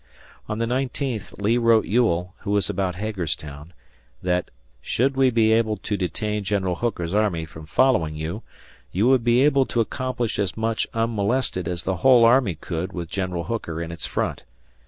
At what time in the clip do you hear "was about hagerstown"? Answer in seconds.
2.49-3.71